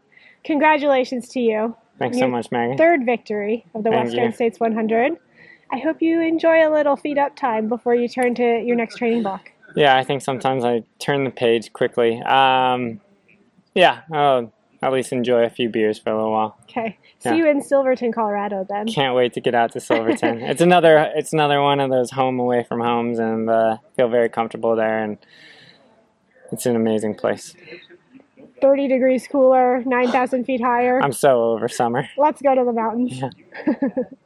Congratulations 0.44 1.28
to 1.30 1.40
you. 1.40 1.76
Thanks 2.02 2.18
so 2.18 2.28
much, 2.28 2.50
Maggie. 2.50 2.76
Third 2.76 3.04
victory 3.06 3.64
of 3.75 3.85
the 3.85 3.90
Thank 3.90 4.04
Western 4.06 4.25
you. 4.26 4.32
States 4.32 4.61
100. 4.61 5.16
I 5.73 5.78
hope 5.78 6.02
you 6.02 6.21
enjoy 6.21 6.66
a 6.66 6.71
little 6.71 6.97
feed 6.97 7.16
up 7.18 7.35
time 7.37 7.68
before 7.68 7.94
you 7.94 8.09
turn 8.09 8.35
to 8.35 8.42
your 8.61 8.76
next 8.76 8.97
training 8.97 9.23
block. 9.23 9.50
Yeah, 9.75 9.97
I 9.97 10.04
think 10.04 10.21
sometimes 10.21 10.64
I 10.64 10.85
turn 10.99 11.25
the 11.25 11.30
page 11.30 11.73
quickly. 11.73 12.21
Um, 12.23 13.00
yeah, 13.75 14.02
I'll 14.12 14.52
at 14.82 14.92
least 14.92 15.12
enjoy 15.12 15.44
a 15.44 15.49
few 15.50 15.71
beers 15.71 15.99
for 15.99 16.11
a 16.11 16.14
little 16.16 16.32
while. 16.32 16.59
Okay. 16.64 16.99
See 17.21 17.30
Yeah. 17.30 17.35
you 17.37 17.47
in 17.47 17.62
Silverton, 17.62 18.12
Colorado 18.12 18.66
then. 18.68 18.87
Can't 18.88 19.14
wait 19.14 19.32
to 19.35 19.40
get 19.40 19.54
out 19.54 19.73
to 19.73 19.80
Silverton. 19.88 20.42
it's 20.42 20.61
another 20.61 21.11
it's 21.14 21.32
another 21.32 21.62
one 21.62 21.80
of 21.80 21.88
those 21.88 22.11
home 22.11 22.38
away 22.38 22.64
from 22.64 22.80
homes, 22.80 23.18
and 23.18 23.49
uh, 23.49 23.78
feel 23.97 24.09
very 24.09 24.28
comfortable 24.28 24.76
there. 24.76 25.02
And 25.02 25.16
it's 26.50 26.66
an 26.66 26.76
amazing 26.76 27.14
place. 27.14 27.54
30 28.62 28.88
degrees 28.88 29.28
cooler, 29.28 29.83
9,000 29.85 30.45
feet 30.45 30.62
higher. 30.62 31.02
I'm 31.02 31.12
so 31.12 31.42
over 31.50 31.69
summer. 31.69 32.09
Let's 32.16 32.40
go 32.40 32.54
to 32.54 32.64
the 32.64 32.73
mountains. 32.73 33.21